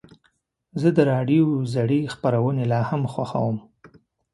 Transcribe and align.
زه 0.81 0.89
د 0.97 0.99
راډیو 1.11 1.45
زړې 1.73 2.01
خپرونې 2.13 2.63
لا 2.71 2.81
هم 2.89 3.01
خوښوم. 3.13 3.57